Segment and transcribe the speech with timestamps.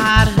[0.00, 0.39] hot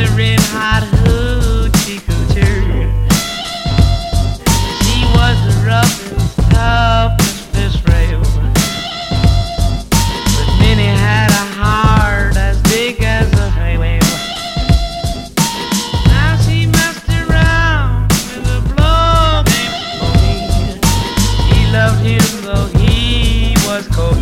[0.00, 2.00] blistering hot coochie.
[4.82, 7.36] She was rough and tough but
[10.96, 14.00] had a heart as big as a whale.
[16.06, 18.08] Now she messed around
[18.46, 19.44] with a.
[21.48, 24.20] She loved him though he was cold.